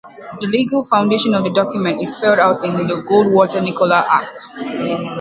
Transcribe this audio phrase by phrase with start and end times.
[0.39, 4.39] The legal foundation for the document is spelled out in the Goldwater-Nichols Act.